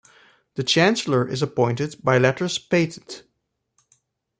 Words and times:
The 0.55 0.63
chancellor 0.63 1.27
is 1.27 1.43
appointed 1.43 2.03
by 2.03 2.17
letters 2.17 2.57
patent. 2.57 3.21